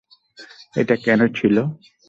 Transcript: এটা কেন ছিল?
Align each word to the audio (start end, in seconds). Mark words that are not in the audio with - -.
এটা 0.75 0.95
কেন 1.05 1.19
ছিল? 1.37 1.55